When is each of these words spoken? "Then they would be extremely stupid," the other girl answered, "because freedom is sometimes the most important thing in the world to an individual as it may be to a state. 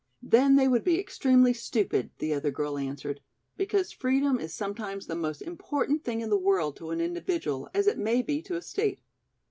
"Then 0.23 0.55
they 0.55 0.67
would 0.67 0.83
be 0.83 0.99
extremely 0.99 1.53
stupid," 1.53 2.09
the 2.17 2.33
other 2.33 2.49
girl 2.49 2.75
answered, 2.79 3.21
"because 3.55 3.91
freedom 3.91 4.39
is 4.39 4.51
sometimes 4.51 5.05
the 5.05 5.13
most 5.13 5.41
important 5.43 6.03
thing 6.03 6.21
in 6.21 6.31
the 6.31 6.39
world 6.39 6.75
to 6.77 6.89
an 6.89 6.99
individual 6.99 7.69
as 7.71 7.85
it 7.85 7.99
may 7.99 8.23
be 8.23 8.41
to 8.41 8.55
a 8.55 8.63
state. 8.63 8.99